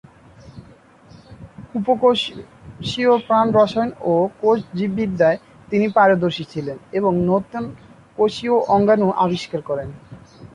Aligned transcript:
উপকোষীয় 1.75 3.13
প্রাণরসায়ন 3.27 3.89
ও 4.03 4.13
কোষ 4.41 4.57
জীববিদ্যায় 4.73 5.37
তিনি 5.71 5.85
পারদর্শী 5.97 6.43
ছিলেন 6.43 6.77
এবং 6.93 7.11
নতুন 7.31 7.63
কোষীয় 8.17 8.55
অঙ্গাণু 8.75 9.07
আবিষ্কার 9.25 9.61
করেন। 9.69 9.89